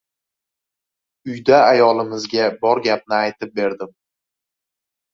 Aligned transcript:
Uyda 1.33 1.59
ayolimizga 1.67 2.49
bor 2.65 2.85
gapni 2.91 3.19
aytib 3.21 3.57
berdim. 3.63 3.97